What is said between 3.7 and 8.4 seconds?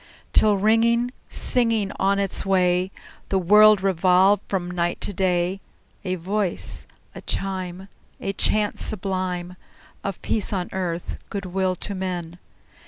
revolved from night to day, A voice, a chime, A